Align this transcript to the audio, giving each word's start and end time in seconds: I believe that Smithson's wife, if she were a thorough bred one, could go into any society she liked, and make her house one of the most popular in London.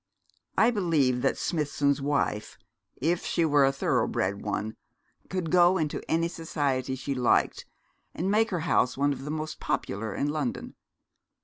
I 0.57 0.71
believe 0.71 1.21
that 1.21 1.37
Smithson's 1.37 2.01
wife, 2.01 2.57
if 2.95 3.23
she 3.23 3.45
were 3.45 3.63
a 3.65 3.71
thorough 3.71 4.07
bred 4.07 4.41
one, 4.41 4.75
could 5.29 5.51
go 5.51 5.77
into 5.77 6.01
any 6.09 6.27
society 6.27 6.95
she 6.95 7.13
liked, 7.13 7.67
and 8.15 8.31
make 8.31 8.49
her 8.49 8.61
house 8.61 8.97
one 8.97 9.13
of 9.13 9.25
the 9.25 9.29
most 9.29 9.59
popular 9.59 10.15
in 10.15 10.29
London. 10.29 10.73